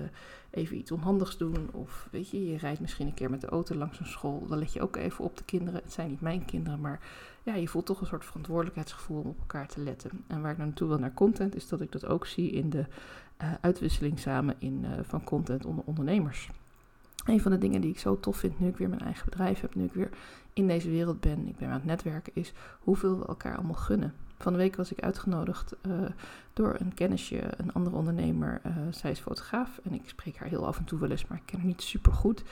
even 0.49 0.77
iets 0.77 0.91
onhandigs 0.91 1.37
doen. 1.37 1.69
Of 1.71 2.07
weet 2.11 2.29
je, 2.29 2.45
je 2.45 2.57
rijdt 2.57 2.79
misschien 2.79 3.07
een 3.07 3.13
keer 3.13 3.29
met 3.29 3.41
de 3.41 3.47
auto 3.47 3.75
langs 3.75 3.99
een 3.99 4.05
school, 4.05 4.45
dan 4.47 4.59
let 4.59 4.73
je 4.73 4.81
ook 4.81 4.95
even 4.95 5.25
op 5.25 5.37
de 5.37 5.43
kinderen. 5.43 5.81
Het 5.83 5.93
zijn 5.93 6.09
niet 6.09 6.21
mijn 6.21 6.45
kinderen, 6.45 6.79
maar 6.79 6.99
ja, 7.43 7.55
je 7.55 7.67
voelt 7.67 7.85
toch 7.85 8.01
een 8.01 8.07
soort 8.07 8.25
verantwoordelijkheidsgevoel 8.25 9.21
om 9.21 9.29
op 9.29 9.39
elkaar 9.39 9.67
te 9.67 9.81
letten. 9.81 10.23
En 10.27 10.41
waar 10.41 10.51
ik 10.51 10.57
naartoe 10.57 10.87
wil 10.87 10.99
naar 10.99 11.13
content, 11.13 11.55
is 11.55 11.67
dat 11.67 11.81
ik 11.81 11.91
dat 11.91 12.05
ook 12.05 12.25
zie 12.25 12.51
in 12.51 12.69
de 12.69 12.85
uitwisseling 13.61 14.19
samen 14.19 14.55
in, 14.59 14.85
van 15.03 15.23
content 15.23 15.65
onder 15.65 15.83
ondernemers. 15.85 16.49
Een 17.25 17.41
van 17.41 17.51
de 17.51 17.57
dingen 17.57 17.81
die 17.81 17.91
ik 17.91 17.99
zo 17.99 18.19
tof 18.19 18.37
vind 18.37 18.59
nu 18.59 18.67
ik 18.67 18.77
weer 18.77 18.89
mijn 18.89 19.01
eigen 19.01 19.25
bedrijf 19.25 19.61
heb, 19.61 19.75
nu 19.75 19.83
ik 19.83 19.93
weer 19.93 20.09
in 20.53 20.67
deze 20.67 20.89
wereld 20.89 21.19
ben, 21.19 21.47
ik 21.47 21.57
ben 21.57 21.67
aan 21.67 21.73
het 21.73 21.85
netwerken, 21.85 22.31
is 22.35 22.53
hoeveel 22.79 23.19
we 23.19 23.25
elkaar 23.25 23.55
allemaal 23.55 23.73
gunnen. 23.73 24.13
Van 24.37 24.53
de 24.53 24.59
week 24.59 24.75
was 24.75 24.91
ik 24.91 25.01
uitgenodigd 25.01 25.75
uh, 25.87 25.93
door 26.53 26.75
een 26.79 26.93
kennisje, 26.93 27.41
een 27.57 27.73
andere 27.73 27.95
ondernemer. 27.95 28.61
Uh, 28.65 28.73
zij 28.89 29.11
is 29.11 29.19
fotograaf 29.19 29.79
en 29.83 29.93
ik 29.93 30.01
spreek 30.05 30.37
haar 30.37 30.47
heel 30.47 30.67
af 30.67 30.77
en 30.77 30.83
toe 30.83 30.99
wel 30.99 31.09
eens, 31.09 31.27
maar 31.27 31.37
ik 31.37 31.45
ken 31.45 31.57
haar 31.57 31.67
niet 31.67 31.81
super 31.81 32.13
goed. 32.13 32.43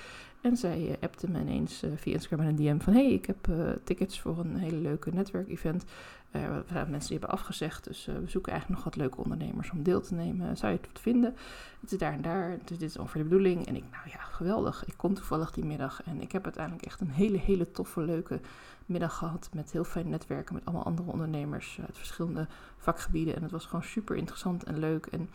En 0.42 0.58
zij 0.58 0.88
uh, 0.88 0.94
appte 1.00 1.30
me 1.30 1.40
ineens 1.40 1.84
via 1.96 2.14
Instagram 2.14 2.40
en 2.40 2.48
een 2.48 2.56
DM 2.56 2.80
van... 2.80 2.94
hey, 2.94 3.12
ik 3.12 3.26
heb 3.26 3.48
tickets 3.84 4.20
voor 4.20 4.40
een 4.40 4.56
hele 4.56 4.78
leuke 4.78 5.10
netwerkevent. 5.14 5.86
Uh, 6.32 6.42
we 6.42 6.74
hebben 6.74 6.92
mensen 6.92 7.10
die 7.10 7.20
hebben 7.20 7.38
afgezegd, 7.38 7.84
dus 7.84 8.08
uh, 8.08 8.16
we 8.16 8.30
zoeken 8.30 8.52
eigenlijk 8.52 8.82
nog 8.82 8.94
wat 8.94 9.02
leuke 9.02 9.22
ondernemers 9.22 9.72
om 9.72 9.84
deel 9.84 10.02
te 10.02 10.14
nemen. 10.14 10.58
Zou 10.58 10.72
je 10.72 10.80
het 10.92 11.00
vinden? 11.00 11.36
Het 11.80 11.92
is 11.92 11.98
daar 11.98 12.14
en 12.14 12.22
daar, 12.22 12.58
dus 12.66 12.78
dit 12.78 12.90
is 12.90 12.98
ongeveer 12.98 13.24
de 13.24 13.28
bedoeling. 13.28 13.68
En 13.68 13.76
ik, 13.76 13.84
nou 13.92 14.10
ja, 14.10 14.20
geweldig. 14.20 14.86
Ik 14.86 14.94
kom 14.98 15.14
toevallig 15.14 15.52
die 15.52 15.66
middag 15.66 16.04
en 16.04 16.22
ik 16.22 16.32
heb 16.32 16.44
uiteindelijk 16.44 16.86
echt 16.86 17.02
een 17.02 17.10
hele, 17.10 17.38
hele 17.38 17.72
toffe, 17.72 18.02
leuke 18.02 18.40
middag 18.86 19.18
gehad. 19.18 19.50
Met 19.54 19.72
heel 19.72 19.84
fijn 19.84 20.10
netwerken 20.10 20.56
met 20.56 20.66
allemaal 20.66 20.86
andere 20.86 21.12
ondernemers 21.12 21.80
uit 21.88 21.98
verschillende 21.98 22.48
vakgebieden. 22.78 23.36
En 23.36 23.42
het 23.42 23.52
was 23.52 23.66
gewoon 23.66 23.84
super 23.84 24.16
interessant 24.16 24.64
en 24.64 24.80
leuk. 24.80 25.06
En 25.06 25.30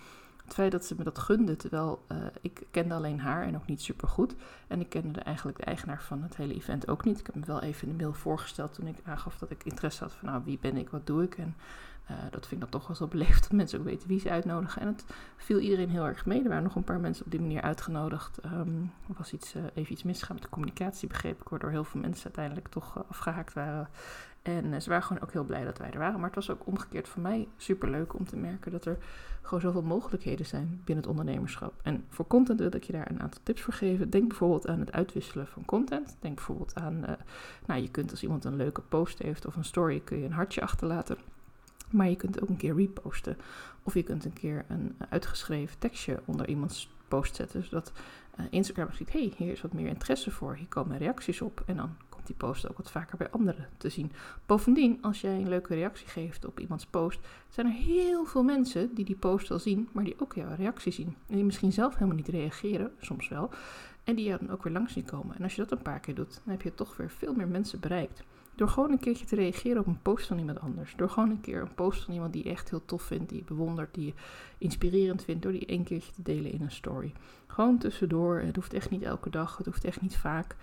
het 0.45 0.55
feit 0.55 0.73
dat 0.73 0.85
ze 0.85 0.95
me 0.99 1.05
dat 1.05 1.19
gunde, 1.19 1.57
terwijl 1.57 2.05
uh, 2.13 2.19
ik 2.41 2.63
kende 2.71 2.95
alleen 2.95 3.21
haar 3.21 3.47
en 3.47 3.57
ook 3.57 3.67
niet 3.67 3.83
super 3.83 4.09
goed. 4.09 4.35
En 4.67 4.81
ik 4.81 4.89
kende 4.89 5.13
de, 5.13 5.21
eigenlijk 5.21 5.59
de 5.59 5.65
eigenaar 5.65 6.03
van 6.03 6.23
het 6.23 6.37
hele 6.37 6.55
event 6.55 6.89
ook 6.89 7.05
niet. 7.05 7.19
Ik 7.19 7.27
heb 7.27 7.35
me 7.35 7.45
wel 7.47 7.63
even 7.63 7.89
in 7.89 7.97
de 7.97 8.03
mail 8.03 8.15
voorgesteld 8.15 8.75
toen 8.75 8.87
ik 8.87 8.97
aangaf 9.05 9.39
dat 9.39 9.51
ik 9.51 9.65
interesse 9.65 10.03
had 10.03 10.13
van 10.13 10.29
nou, 10.29 10.43
wie 10.45 10.59
ben 10.61 10.77
ik, 10.77 10.89
wat 10.89 11.07
doe 11.07 11.23
ik. 11.23 11.39
En 11.39 11.55
uh, 12.11 12.17
dat 12.31 12.47
vind 12.47 12.53
ik 12.53 12.71
dan 12.71 12.81
toch 12.81 12.87
wel 12.87 12.97
zo 12.97 13.07
beleefd 13.07 13.43
dat 13.43 13.53
mensen 13.53 13.79
ook 13.79 13.85
weten 13.85 14.09
wie 14.09 14.21
ze 14.21 14.31
uitnodigen. 14.31 14.83
En 14.83 14.87
het 14.87 15.05
viel 15.37 15.59
iedereen 15.59 15.91
heel 15.91 16.07
erg 16.07 16.27
mee. 16.27 16.43
Er 16.43 16.49
waren 16.49 16.63
nog 16.63 16.75
een 16.75 16.85
paar 16.85 17.01
mensen 17.01 17.25
op 17.25 17.31
die 17.31 17.41
manier 17.41 17.63
uitgenodigd. 17.63 18.45
Um, 18.45 18.93
er 19.09 19.15
was 19.17 19.33
iets, 19.33 19.55
uh, 19.55 19.63
even 19.75 19.93
iets 19.93 20.03
misgaan 20.03 20.35
met 20.35 20.45
de 20.45 20.51
communicatie, 20.51 21.09
begreep 21.09 21.41
ik, 21.41 21.49
waardoor 21.49 21.71
heel 21.71 21.85
veel 21.85 22.01
mensen 22.01 22.25
uiteindelijk 22.25 22.69
toch 22.69 22.97
uh, 22.97 23.03
afgehaakt 23.09 23.53
waren. 23.53 23.89
En 24.43 24.83
ze 24.83 24.89
waren 24.89 25.05
gewoon 25.05 25.23
ook 25.23 25.33
heel 25.33 25.45
blij 25.45 25.65
dat 25.65 25.79
wij 25.79 25.91
er 25.91 25.99
waren. 25.99 26.15
Maar 26.15 26.27
het 26.27 26.35
was 26.35 26.51
ook 26.51 26.67
omgekeerd 26.67 27.09
voor 27.09 27.23
mij 27.23 27.49
super 27.57 27.91
leuk 27.91 28.15
om 28.15 28.25
te 28.27 28.37
merken 28.37 28.73
dat 28.73 28.85
er 28.85 28.99
gewoon 29.43 29.61
zoveel 29.61 29.83
mogelijkheden 29.83 30.47
zijn 30.47 30.81
binnen 30.85 31.05
het 31.05 31.13
ondernemerschap. 31.13 31.73
En 31.83 32.05
voor 32.09 32.27
content 32.27 32.61
wil 32.61 32.75
ik 32.75 32.85
je 32.85 32.93
daar 32.93 33.11
een 33.11 33.21
aantal 33.21 33.41
tips 33.43 33.63
voor 33.63 33.73
geven. 33.73 34.11
Denk 34.11 34.29
bijvoorbeeld 34.29 34.69
aan 34.69 34.81
het 34.81 34.93
uitwisselen 34.93 35.47
van 35.47 35.65
content. 35.65 36.17
Denk 36.21 36.35
bijvoorbeeld 36.35 36.75
aan, 36.75 37.05
nou 37.67 37.81
je 37.81 37.91
kunt 37.91 38.11
als 38.11 38.23
iemand 38.23 38.45
een 38.45 38.57
leuke 38.57 38.81
post 38.81 39.19
heeft 39.19 39.47
of 39.47 39.57
een 39.57 39.65
story, 39.65 40.01
kun 40.01 40.19
je 40.19 40.25
een 40.25 40.33
hartje 40.33 40.61
achterlaten. 40.61 41.17
Maar 41.95 42.09
je 42.09 42.17
kunt 42.17 42.43
ook 42.43 42.49
een 42.49 42.57
keer 42.57 42.77
reposten. 42.77 43.37
Of 43.83 43.95
je 43.95 44.03
kunt 44.03 44.25
een 44.25 44.33
keer 44.33 44.65
een 44.69 44.97
uitgeschreven 45.09 45.79
tekstje 45.79 46.21
onder 46.25 46.49
iemands 46.49 46.91
post 47.09 47.37
zetten. 47.37 47.65
Zodat 47.65 47.93
uh, 48.41 48.47
Instagram 48.51 48.93
ziet, 48.93 49.13
hé, 49.13 49.19
hey, 49.19 49.33
hier 49.37 49.53
is 49.53 49.61
wat 49.61 49.73
meer 49.73 49.89
interesse 49.89 50.31
voor. 50.31 50.55
Hier 50.57 50.67
komen 50.67 50.99
reacties 50.99 51.41
op. 51.41 51.63
En 51.67 51.77
dan 51.77 51.97
komt 52.09 52.27
die 52.27 52.37
post 52.37 52.71
ook 52.71 52.77
wat 52.77 52.91
vaker 52.91 53.17
bij 53.17 53.31
anderen 53.31 53.69
te 53.77 53.89
zien. 53.89 54.13
Bovendien, 54.47 54.99
als 55.03 55.21
jij 55.21 55.35
een 55.35 55.49
leuke 55.49 55.75
reactie 55.75 56.07
geeft 56.07 56.45
op 56.45 56.61
iemands 56.61 56.87
post, 56.87 57.21
zijn 57.49 57.67
er 57.67 57.73
heel 57.73 58.25
veel 58.25 58.43
mensen 58.43 58.95
die 58.95 59.05
die 59.05 59.17
post 59.17 59.51
al 59.51 59.59
zien, 59.59 59.89
maar 59.93 60.05
die 60.05 60.21
ook 60.21 60.35
jouw 60.35 60.55
reactie 60.55 60.93
zien. 60.93 61.17
En 61.27 61.35
die 61.35 61.45
misschien 61.45 61.73
zelf 61.73 61.95
helemaal 61.95 62.17
niet 62.17 62.29
reageren, 62.29 62.93
soms 62.99 63.29
wel. 63.29 63.51
En 64.05 64.15
die 64.15 64.25
jou 64.25 64.39
dan 64.41 64.51
ook 64.51 64.63
weer 64.63 64.73
langs 64.73 64.93
zien 64.93 65.05
komen. 65.05 65.37
En 65.37 65.43
als 65.43 65.55
je 65.55 65.63
dat 65.63 65.71
een 65.71 65.83
paar 65.83 66.01
keer 66.01 66.15
doet, 66.15 66.41
dan 66.45 66.53
heb 66.53 66.63
je 66.63 66.75
toch 66.75 66.97
weer 66.97 67.11
veel 67.11 67.35
meer 67.35 67.49
mensen 67.49 67.81
bereikt. 67.81 68.23
Door 68.57 68.69
gewoon 68.69 68.91
een 68.91 68.99
keertje 68.99 69.27
te 69.27 69.35
reageren 69.35 69.81
op 69.81 69.87
een 69.87 70.03
post 70.03 70.27
van 70.27 70.39
iemand 70.39 70.61
anders. 70.61 70.95
Door 70.97 71.11
gewoon 71.11 71.31
een 71.31 71.41
keer 71.41 71.61
een 71.61 71.75
post 71.75 72.05
van 72.05 72.15
iemand 72.15 72.33
die 72.33 72.45
je 72.45 72.51
echt 72.51 72.71
heel 72.71 72.85
tof 72.85 73.03
vindt, 73.03 73.29
die 73.29 73.39
je 73.39 73.45
bewondert, 73.45 73.95
die 73.95 74.07
je 74.07 74.13
inspirerend 74.59 75.25
vindt, 75.25 75.43
door 75.43 75.53
die 75.53 75.67
één 75.67 75.85
keertje 75.85 76.13
te 76.13 76.23
delen 76.23 76.53
in 76.53 76.63
een 76.63 76.71
story. 76.71 77.13
Gewoon 77.47 77.79
tussendoor. 77.79 78.39
Het 78.39 78.57
hoeft 78.57 78.73
echt 78.73 78.91
niet 78.91 79.03
elke 79.03 79.31
dag, 79.31 79.57
het 79.57 79.67
hoeft 79.67 79.85
echt 79.85 80.01
niet 80.01 80.17
vaak. 80.17 80.57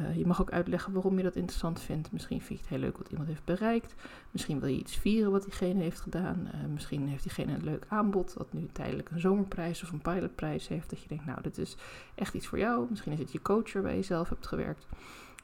Uh, 0.00 0.16
je 0.16 0.26
mag 0.26 0.40
ook 0.40 0.50
uitleggen 0.50 0.92
waarom 0.92 1.16
je 1.16 1.22
dat 1.22 1.36
interessant 1.36 1.80
vindt. 1.80 2.12
Misschien 2.12 2.40
vind 2.40 2.58
je 2.58 2.64
het 2.64 2.74
heel 2.74 2.84
leuk 2.84 2.98
wat 2.98 3.10
iemand 3.10 3.28
heeft 3.28 3.44
bereikt. 3.44 3.94
Misschien 4.30 4.60
wil 4.60 4.68
je 4.68 4.78
iets 4.78 4.96
vieren 4.96 5.32
wat 5.32 5.42
diegene 5.42 5.82
heeft 5.82 6.00
gedaan. 6.00 6.50
Uh, 6.54 6.70
misschien 6.72 7.08
heeft 7.08 7.22
diegene 7.22 7.52
een 7.52 7.64
leuk 7.64 7.84
aanbod, 7.88 8.34
wat 8.34 8.52
nu 8.52 8.68
tijdelijk 8.72 9.10
een 9.10 9.20
zomerprijs 9.20 9.82
of 9.82 9.92
een 9.92 10.02
pilotprijs 10.02 10.68
heeft. 10.68 10.90
Dat 10.90 11.02
je 11.02 11.08
denkt, 11.08 11.26
nou, 11.26 11.42
dit 11.42 11.58
is 11.58 11.76
echt 12.14 12.34
iets 12.34 12.46
voor 12.46 12.58
jou. 12.58 12.86
Misschien 12.90 13.12
is 13.12 13.18
het 13.18 13.32
je 13.32 13.42
coach 13.42 13.72
waar 13.72 13.94
je 13.94 14.02
zelf 14.02 14.28
hebt 14.28 14.46
gewerkt, 14.46 14.86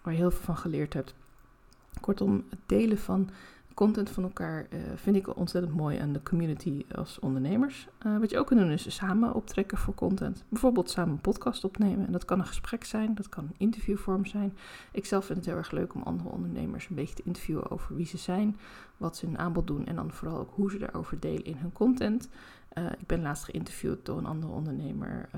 waar 0.03 0.13
je 0.13 0.19
heel 0.19 0.31
veel 0.31 0.45
van 0.45 0.57
geleerd 0.57 0.93
hebt. 0.93 1.15
Kortom, 2.01 2.45
het 2.51 2.59
delen 2.67 2.99
van 2.99 3.31
content 3.75 4.11
van 4.11 4.23
elkaar 4.23 4.67
uh, 4.71 4.81
vind 4.95 5.17
ik 5.17 5.37
ontzettend 5.37 5.77
mooi 5.77 5.99
aan 5.99 6.13
de 6.13 6.23
community 6.23 6.85
als 6.95 7.19
ondernemers. 7.19 7.89
Uh, 8.07 8.19
wat 8.19 8.31
je 8.31 8.39
ook 8.39 8.47
kunt 8.47 8.61
doen 8.61 8.71
is 8.71 8.95
samen 8.95 9.35
optrekken 9.35 9.79
voor 9.79 9.95
content. 9.95 10.45
Bijvoorbeeld 10.49 10.91
samen 10.91 11.13
een 11.13 11.21
podcast 11.21 11.65
opnemen. 11.65 12.07
En 12.07 12.13
dat 12.13 12.25
kan 12.25 12.39
een 12.39 12.47
gesprek 12.47 12.85
zijn, 12.85 13.15
dat 13.15 13.29
kan 13.29 13.45
een 13.45 13.55
interviewvorm 13.57 14.27
zijn. 14.27 14.57
Ik 14.93 15.07
zelf 15.07 15.25
vind 15.25 15.39
het 15.39 15.47
heel 15.47 15.57
erg 15.57 15.71
leuk 15.71 15.95
om 15.95 16.03
andere 16.03 16.29
ondernemers 16.31 16.89
een 16.89 16.95
beetje 16.95 17.15
te 17.15 17.23
interviewen 17.25 17.71
over 17.71 17.97
wie 17.97 18.07
ze 18.07 18.17
zijn, 18.17 18.57
wat 18.97 19.17
ze 19.17 19.27
in 19.27 19.39
aanbod 19.39 19.67
doen 19.67 19.87
en 19.87 19.97
dan 19.97 20.13
vooral 20.13 20.39
ook 20.39 20.51
hoe 20.55 20.71
ze 20.71 20.79
daarover 20.79 21.21
delen 21.21 21.45
in 21.45 21.57
hun 21.57 21.73
content. 21.73 22.29
Uh, 22.79 22.85
ik 22.99 23.07
ben 23.07 23.23
laatst 23.23 23.45
geïnterviewd 23.45 24.07
door 24.07 24.19
een 24.19 24.27
andere 24.27 24.53
ondernemer. 24.53 25.29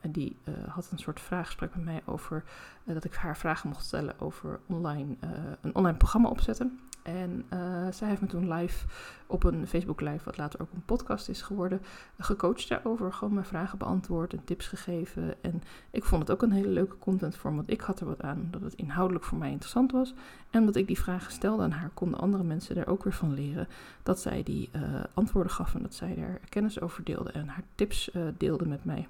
En 0.00 0.10
die 0.10 0.36
had 0.68 0.88
een 0.90 0.98
soort 0.98 1.20
vraaggesprek 1.20 1.74
met 1.74 1.84
mij 1.84 2.02
over 2.04 2.44
dat 2.84 3.04
ik 3.04 3.14
haar 3.14 3.36
vragen 3.36 3.68
mocht 3.68 3.84
stellen 3.84 4.20
over 4.20 4.60
online, 4.66 5.16
een 5.60 5.74
online 5.74 5.96
programma 5.96 6.28
opzetten. 6.28 6.78
En 7.04 7.44
zij 7.90 8.08
heeft 8.08 8.20
me 8.20 8.26
toen 8.26 8.52
live 8.52 8.86
op 9.26 9.44
een 9.44 9.66
Facebook 9.66 10.00
Live, 10.00 10.24
wat 10.24 10.36
later 10.36 10.60
ook 10.60 10.72
een 10.72 10.84
podcast 10.84 11.28
is 11.28 11.42
geworden, 11.42 11.80
gecoacht 12.18 12.68
daarover. 12.68 13.12
Gewoon 13.12 13.34
mijn 13.34 13.46
vragen 13.46 13.78
beantwoord 13.78 14.32
en 14.32 14.44
tips 14.44 14.66
gegeven. 14.66 15.42
En 15.42 15.62
ik 15.90 16.04
vond 16.04 16.22
het 16.22 16.30
ook 16.30 16.42
een 16.42 16.52
hele 16.52 16.68
leuke 16.68 16.98
contentvorm, 16.98 17.56
want 17.56 17.70
ik 17.70 17.80
had 17.80 18.00
er 18.00 18.06
wat 18.06 18.22
aan 18.22 18.48
dat 18.50 18.60
het 18.60 18.74
inhoudelijk 18.74 19.24
voor 19.24 19.38
mij 19.38 19.50
interessant 19.50 19.92
was. 19.92 20.14
En 20.50 20.60
omdat 20.60 20.76
ik 20.76 20.86
die 20.86 20.98
vragen 20.98 21.32
stelde 21.32 21.62
aan 21.62 21.70
haar, 21.70 21.90
konden 21.94 22.20
andere 22.20 22.44
mensen 22.44 22.76
er 22.76 22.86
ook 22.86 23.04
weer 23.04 23.12
van 23.12 23.34
leren 23.34 23.68
dat 24.02 24.20
zij 24.20 24.42
die 24.42 24.70
antwoorden 25.14 25.52
gaf 25.52 25.74
en 25.74 25.82
dat 25.82 25.94
zij 25.94 26.14
daar 26.14 26.40
kennis 26.48 26.80
over 26.80 27.04
deelde 27.04 27.30
en 27.30 27.48
haar 27.48 27.64
tips 27.74 28.14
uh, 28.14 28.22
deelde 28.36 28.66
met 28.66 28.84
mij. 28.84 29.08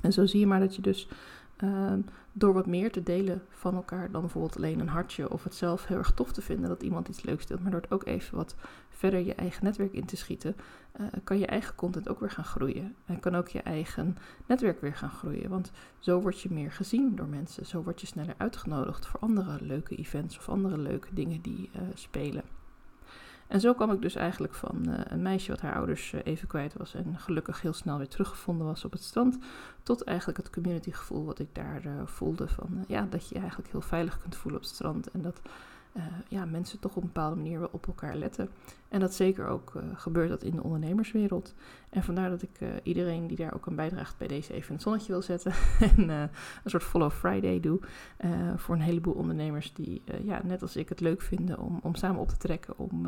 En 0.00 0.12
zo 0.12 0.26
zie 0.26 0.40
je 0.40 0.46
maar 0.46 0.60
dat 0.60 0.76
je 0.76 0.82
dus 0.82 1.08
Ehm, 1.56 2.00
door 2.32 2.52
wat 2.52 2.66
meer 2.66 2.92
te 2.92 3.02
delen 3.02 3.42
van 3.48 3.74
elkaar 3.74 4.10
dan 4.10 4.20
bijvoorbeeld 4.20 4.56
alleen 4.56 4.80
een 4.80 4.88
hartje 4.88 5.30
of 5.30 5.44
het 5.44 5.54
zelf 5.54 5.86
heel 5.86 5.96
erg 5.96 6.12
tof 6.12 6.32
te 6.32 6.42
vinden 6.42 6.68
dat 6.68 6.82
iemand 6.82 7.08
iets 7.08 7.22
leuks 7.22 7.46
deelt, 7.46 7.62
maar 7.62 7.70
door 7.70 7.80
het 7.80 7.90
ook 7.90 8.06
even 8.06 8.36
wat 8.36 8.54
verder 8.88 9.20
je 9.20 9.34
eigen 9.34 9.64
netwerk 9.64 9.92
in 9.92 10.04
te 10.04 10.16
schieten, 10.16 10.56
uh, 11.00 11.06
kan 11.24 11.38
je 11.38 11.46
eigen 11.46 11.74
content 11.74 12.08
ook 12.08 12.20
weer 12.20 12.30
gaan 12.30 12.44
groeien. 12.44 12.94
En 13.06 13.20
kan 13.20 13.34
ook 13.34 13.48
je 13.48 13.62
eigen 13.62 14.16
netwerk 14.46 14.80
weer 14.80 14.94
gaan 14.94 15.10
groeien. 15.10 15.50
Want 15.50 15.70
zo 15.98 16.20
word 16.20 16.40
je 16.40 16.52
meer 16.52 16.72
gezien 16.72 17.16
door 17.16 17.28
mensen. 17.28 17.66
Zo 17.66 17.82
word 17.82 18.00
je 18.00 18.06
sneller 18.06 18.34
uitgenodigd 18.36 19.06
voor 19.06 19.20
andere 19.20 19.58
leuke 19.60 19.96
events 19.96 20.38
of 20.38 20.48
andere 20.48 20.78
leuke 20.78 21.14
dingen 21.14 21.40
die 21.40 21.70
uh, 21.76 21.82
spelen. 21.94 22.53
En 23.46 23.60
zo 23.60 23.74
kwam 23.74 23.90
ik 23.90 24.02
dus 24.02 24.14
eigenlijk 24.14 24.54
van 24.54 24.88
uh, 24.88 24.94
een 25.04 25.22
meisje 25.22 25.50
wat 25.50 25.60
haar 25.60 25.74
ouders 25.74 26.12
uh, 26.12 26.20
even 26.24 26.48
kwijt 26.48 26.74
was 26.74 26.94
en 26.94 27.18
gelukkig 27.18 27.60
heel 27.60 27.72
snel 27.72 27.98
weer 27.98 28.08
teruggevonden 28.08 28.66
was 28.66 28.84
op 28.84 28.92
het 28.92 29.02
strand, 29.02 29.38
tot 29.82 30.04
eigenlijk 30.04 30.38
het 30.38 30.50
communitygevoel 30.50 31.24
wat 31.24 31.38
ik 31.38 31.54
daar 31.54 31.86
uh, 31.86 31.92
voelde 32.04 32.48
van 32.48 32.84
ja, 32.88 33.06
dat 33.10 33.28
je, 33.28 33.34
je 33.34 33.40
eigenlijk 33.40 33.70
heel 33.70 33.80
veilig 33.80 34.20
kunt 34.20 34.36
voelen 34.36 34.60
op 34.60 34.66
het 34.66 34.74
strand 34.74 35.10
en 35.10 35.22
dat 35.22 35.40
ja, 36.28 36.44
mensen 36.44 36.78
toch 36.78 36.96
op 36.96 37.02
een 37.02 37.12
bepaalde 37.12 37.36
manier 37.36 37.58
wel 37.58 37.68
op 37.72 37.86
elkaar 37.86 38.16
letten. 38.16 38.48
En 38.88 39.00
dat 39.00 39.14
zeker 39.14 39.46
ook 39.46 39.72
gebeurt 39.94 40.28
dat 40.28 40.42
in 40.42 40.54
de 40.54 40.62
ondernemerswereld. 40.62 41.54
En 41.90 42.02
vandaar 42.02 42.30
dat 42.30 42.42
ik 42.42 42.60
iedereen 42.82 43.26
die 43.26 43.36
daar 43.36 43.54
ook 43.54 43.68
aan 43.68 43.74
bijdraagt 43.74 44.18
bij 44.18 44.26
deze 44.26 44.52
even 44.52 44.74
een 44.74 44.80
zonnetje 44.80 45.12
wil 45.12 45.22
zetten 45.22 45.52
en 45.96 46.08
een 46.08 46.30
soort 46.64 46.82
Follow 46.82 47.10
Friday 47.10 47.60
doe 47.60 47.80
voor 48.56 48.74
een 48.74 48.80
heleboel 48.80 49.14
ondernemers 49.14 49.72
die 49.74 50.02
ja, 50.22 50.40
net 50.44 50.62
als 50.62 50.76
ik 50.76 50.88
het 50.88 51.00
leuk 51.00 51.22
vinden 51.22 51.58
om, 51.58 51.80
om 51.82 51.94
samen 51.94 52.20
op 52.20 52.28
te 52.28 52.36
trekken, 52.36 52.78
om 52.78 53.06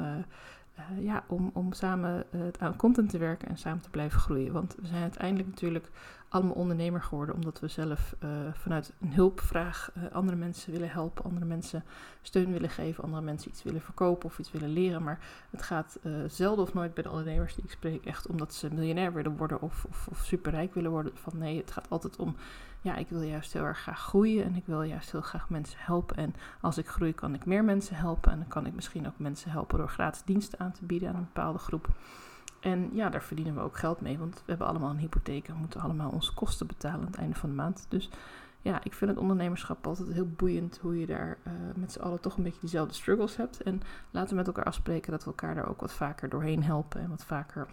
uh, 0.79 1.05
ja, 1.05 1.25
om, 1.27 1.51
om 1.55 1.73
samen 1.73 2.25
uh, 2.31 2.41
aan 2.59 2.77
content 2.77 3.11
te 3.11 3.19
werken 3.19 3.49
en 3.49 3.57
samen 3.57 3.83
te 3.83 3.91
blijven 3.91 4.21
groeien. 4.21 4.53
Want 4.53 4.75
we 4.81 4.87
zijn 4.87 5.03
uiteindelijk 5.03 5.49
natuurlijk 5.49 5.91
allemaal 6.29 6.55
ondernemer 6.55 7.03
geworden, 7.03 7.35
omdat 7.35 7.61
we 7.61 7.69
zelf 7.69 8.17
uh, 8.25 8.31
vanuit 8.53 8.93
een 9.01 9.13
hulpvraag 9.13 9.93
andere 10.13 10.37
mensen 10.37 10.73
willen 10.73 10.91
helpen, 10.91 11.25
andere 11.25 11.47
mensen 11.47 11.85
steun 12.23 12.53
willen 12.53 12.71
geven, 12.71 13.05
andere 13.05 13.23
mensen 13.23 13.51
iets 13.51 13.63
willen 13.63 13.81
verkopen 13.81 14.29
of 14.29 14.39
iets 14.39 14.51
willen 14.51 14.69
leren. 14.69 15.03
Maar 15.03 15.19
het 15.51 15.63
gaat 15.63 15.99
zelden 16.27 16.65
of 16.65 16.75
nooit 16.75 16.95
bij 16.95 17.03
de 17.03 17.11
ondernemers 17.11 17.55
die 17.55 17.65
ik 17.65 17.71
spreek 17.71 18.05
echt 18.05 18.27
omdat 18.27 18.55
ze 18.55 18.75
miljonair 18.75 19.13
willen 19.13 19.37
worden 19.37 19.61
of, 19.61 19.85
of, 19.89 20.09
of 20.11 20.19
superrijk 20.25 20.75
willen 20.75 20.91
worden. 20.91 21.13
Van 21.15 21.39
nee, 21.39 21.57
het 21.57 21.71
gaat 21.71 21.91
altijd 21.91 22.17
om 22.17 22.37
ja, 22.87 22.97
ik 22.97 23.09
wil 23.09 23.23
juist 23.23 23.53
heel 23.53 23.65
erg 23.65 23.79
graag 23.79 24.01
groeien 24.01 24.45
en 24.45 24.57
ik 24.57 24.63
wil 24.67 24.83
juist 24.83 25.13
heel 25.13 25.21
graag 25.21 25.51
mensen 25.51 25.79
helpen. 25.81 26.17
En 26.17 26.35
als 26.61 26.79
ik 26.79 26.87
groei, 26.87 27.13
kan 27.15 27.35
ik 27.35 27.47
meer 27.47 27.65
mensen 27.65 27.97
helpen. 27.97 28.33
En 28.33 28.39
dan 28.39 28.49
kan 28.49 28.67
ik 28.67 28.75
misschien 28.75 29.07
ook 29.07 29.19
mensen 29.19 29.51
helpen 29.51 29.79
door 29.79 29.89
gratis 29.89 30.23
diensten 30.25 30.61
aan 30.61 30.73
te 30.73 30.85
bieden 30.85 31.09
aan 31.09 31.15
een 31.15 31.29
bepaalde 31.33 31.59
groep. 31.59 31.89
En 32.61 32.91
ja, 32.93 33.09
daar 33.09 33.23
verdienen 33.23 33.55
we 33.55 33.61
ook 33.61 33.77
geld 33.77 34.01
mee, 34.01 34.19
want 34.19 34.35
we 34.35 34.43
hebben 34.47 34.67
allemaal 34.67 34.91
een 34.91 34.99
hypotheek 34.99 35.49
en 35.49 35.55
moeten 35.55 35.81
allemaal 35.81 36.11
onze 36.11 36.35
kosten 36.35 36.67
betalen 36.67 37.01
aan 37.01 37.07
het 37.07 37.17
einde 37.17 37.37
van 37.37 37.49
de 37.49 37.55
maand. 37.55 37.87
Dus 37.89 38.11
ja, 38.63 38.81
ik 38.85 38.95
vind 38.95 39.11
het 39.11 39.21
ondernemerschap 39.21 39.87
altijd 39.87 40.13
heel 40.13 40.31
boeiend 40.37 40.79
hoe 40.83 41.01
je 41.01 41.07
daar 41.07 41.39
uh, 41.47 41.53
met 41.75 41.93
z'n 41.93 42.01
allen 42.01 42.21
toch 42.21 42.37
een 42.37 42.43
beetje 42.43 42.61
diezelfde 42.61 42.95
struggles 42.95 43.37
hebt. 43.37 43.63
En 43.63 43.83
laten 44.11 44.31
we 44.31 44.37
met 44.37 44.47
elkaar 44.47 44.65
afspreken 44.65 45.11
dat 45.11 45.25
we 45.25 45.31
elkaar 45.31 45.55
daar 45.55 45.69
ook 45.69 45.81
wat 45.81 45.93
vaker 45.93 46.29
doorheen 46.29 46.63
helpen 46.63 47.01
en 47.01 47.09
wat 47.09 47.25
vaker 47.25 47.67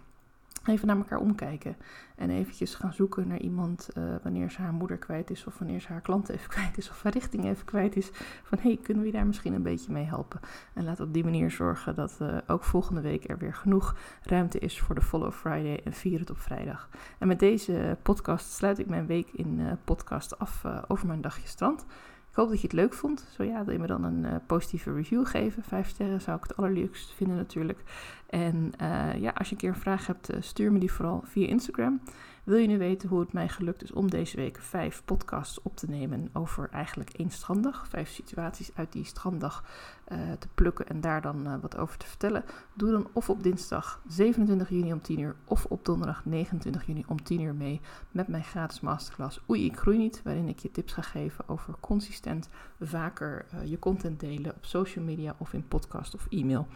even 0.68 0.86
naar 0.86 0.96
elkaar 0.96 1.18
omkijken. 1.18 1.76
En 2.14 2.30
eventjes 2.30 2.74
gaan 2.74 2.92
zoeken 2.92 3.28
naar 3.28 3.40
iemand 3.40 3.88
uh, 3.98 4.04
wanneer 4.22 4.50
ze 4.50 4.60
haar 4.60 4.72
moeder 4.72 4.96
kwijt 4.96 5.30
is. 5.30 5.46
Of 5.46 5.58
wanneer 5.58 5.80
ze 5.80 5.88
haar 5.88 6.00
klant 6.00 6.28
even 6.28 6.50
kwijt 6.56 6.78
is. 6.78 6.90
Of 6.90 7.02
haar 7.02 7.12
richting 7.12 7.44
even 7.44 7.64
kwijt 7.64 7.96
is. 7.96 8.10
Van 8.42 8.58
hé, 8.58 8.68
hey, 8.68 8.78
kunnen 8.82 9.02
we 9.02 9.10
daar 9.10 9.26
misschien 9.26 9.52
een 9.52 9.62
beetje 9.62 9.92
mee 9.92 10.04
helpen? 10.04 10.40
En 10.74 10.84
laat 10.84 11.00
op 11.00 11.12
die 11.12 11.24
manier 11.24 11.50
zorgen 11.50 11.94
dat 11.94 12.18
uh, 12.22 12.36
ook 12.46 12.64
volgende 12.64 13.00
week 13.00 13.28
er 13.28 13.38
weer 13.38 13.54
genoeg 13.54 13.96
ruimte 14.22 14.58
is 14.58 14.80
voor 14.80 14.94
de 14.94 15.02
Follow 15.02 15.32
Friday. 15.32 15.80
En 15.84 15.92
vier 15.92 16.18
het 16.18 16.30
op 16.30 16.38
vrijdag. 16.38 16.88
En 17.18 17.28
met 17.28 17.38
deze 17.38 17.96
podcast 18.02 18.52
sluit 18.52 18.78
ik 18.78 18.88
mijn 18.88 19.06
week 19.06 19.28
in 19.32 19.58
uh, 19.58 19.72
podcast 19.84 20.38
af 20.38 20.64
over 20.88 21.06
mijn 21.06 21.20
dagje 21.20 21.48
strand. 21.48 21.86
Ik 22.34 22.40
hoop 22.40 22.48
dat 22.48 22.60
je 22.60 22.66
het 22.66 22.76
leuk 22.76 22.94
vond. 22.94 23.26
Zo 23.36 23.42
ja, 23.42 23.64
wil 23.64 23.72
je 23.72 23.80
me 23.80 23.86
dan 23.86 24.04
een 24.04 24.24
uh, 24.24 24.34
positieve 24.46 24.92
review 24.92 25.26
geven. 25.26 25.62
Vijf 25.62 25.88
sterren 25.88 26.20
zou 26.20 26.36
ik 26.36 26.42
het 26.42 26.56
allerleukst 26.56 27.12
vinden 27.14 27.36
natuurlijk. 27.36 27.82
En 28.26 28.72
uh, 28.82 29.20
ja, 29.20 29.30
als 29.34 29.48
je 29.48 29.54
een 29.54 29.60
keer 29.60 29.68
een 29.68 29.74
vraag 29.74 30.06
hebt, 30.06 30.34
uh, 30.34 30.36
stuur 30.40 30.72
me 30.72 30.78
die 30.78 30.92
vooral 30.92 31.22
via 31.24 31.46
Instagram. 31.46 32.00
Wil 32.44 32.56
je 32.58 32.66
nu 32.66 32.78
weten 32.78 33.08
hoe 33.08 33.20
het 33.20 33.32
mij 33.32 33.48
gelukt 33.48 33.82
is 33.82 33.92
om 33.92 34.10
deze 34.10 34.36
week 34.36 34.58
vijf 34.58 35.02
podcasts 35.04 35.62
op 35.62 35.76
te 35.76 35.88
nemen 35.88 36.28
over 36.32 36.68
eigenlijk 36.72 37.10
één 37.10 37.30
stranddag? 37.30 37.88
Vijf 37.88 38.10
situaties 38.10 38.70
uit 38.74 38.92
die 38.92 39.04
stranddag 39.04 39.64
uh, 40.12 40.18
te 40.38 40.48
plukken 40.54 40.88
en 40.88 41.00
daar 41.00 41.22
dan 41.22 41.46
uh, 41.46 41.54
wat 41.60 41.76
over 41.76 41.98
te 41.98 42.06
vertellen? 42.06 42.44
Doe 42.74 42.90
dan 42.90 43.08
of 43.12 43.30
op 43.30 43.42
dinsdag 43.42 44.00
27 44.08 44.68
juni 44.68 44.92
om 44.92 45.00
10 45.00 45.18
uur 45.18 45.36
of 45.44 45.64
op 45.64 45.84
donderdag 45.84 46.24
29 46.24 46.86
juni 46.86 47.04
om 47.06 47.22
10 47.22 47.40
uur 47.40 47.54
mee 47.54 47.80
met 48.10 48.28
mijn 48.28 48.44
gratis 48.44 48.80
masterclass 48.80 49.40
Oei, 49.50 49.64
ik 49.64 49.76
groei 49.76 49.98
niet, 49.98 50.22
waarin 50.22 50.48
ik 50.48 50.58
je 50.58 50.70
tips 50.70 50.92
ga 50.92 51.02
geven 51.02 51.48
over 51.48 51.74
consistent 51.80 52.48
vaker 52.80 53.46
uh, 53.54 53.66
je 53.70 53.78
content 53.78 54.20
delen 54.20 54.54
op 54.54 54.64
social 54.64 55.04
media 55.04 55.34
of 55.38 55.52
in 55.52 55.68
podcast 55.68 56.14
of 56.14 56.26
e-mail. 56.30 56.66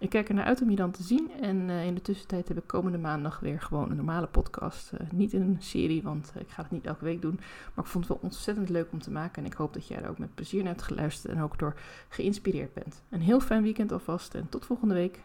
Ik 0.00 0.10
kijk 0.10 0.28
er 0.28 0.34
naar 0.34 0.44
uit 0.44 0.62
om 0.62 0.70
je 0.70 0.76
dan 0.76 0.90
te 0.90 1.02
zien. 1.02 1.30
En 1.40 1.68
uh, 1.68 1.86
in 1.86 1.94
de 1.94 2.02
tussentijd 2.02 2.48
heb 2.48 2.56
ik 2.56 2.66
komende 2.66 2.98
maandag 2.98 3.40
weer 3.40 3.60
gewoon 3.60 3.90
een 3.90 3.96
normale 3.96 4.26
podcast. 4.26 4.92
Uh, 4.94 5.00
niet 5.12 5.32
in 5.32 5.40
een 5.40 5.56
serie, 5.58 6.02
want 6.02 6.32
uh, 6.36 6.42
ik 6.42 6.48
ga 6.48 6.62
het 6.62 6.70
niet 6.70 6.86
elke 6.86 7.04
week 7.04 7.22
doen. 7.22 7.40
Maar 7.74 7.84
ik 7.84 7.90
vond 7.90 8.08
het 8.08 8.12
wel 8.12 8.22
ontzettend 8.22 8.68
leuk 8.68 8.92
om 8.92 9.00
te 9.00 9.10
maken. 9.10 9.42
En 9.42 9.50
ik 9.50 9.56
hoop 9.56 9.72
dat 9.72 9.86
jij 9.86 10.02
er 10.02 10.08
ook 10.08 10.18
met 10.18 10.34
plezier 10.34 10.62
naar 10.62 10.72
hebt 10.72 10.84
geluisterd 10.84 11.34
en 11.34 11.42
ook 11.42 11.58
door 11.58 11.74
geïnspireerd 12.08 12.74
bent. 12.74 13.02
Een 13.08 13.20
heel 13.20 13.40
fijn 13.40 13.62
weekend 13.62 13.92
alvast 13.92 14.34
en 14.34 14.48
tot 14.48 14.66
volgende 14.66 14.94
week. 14.94 15.20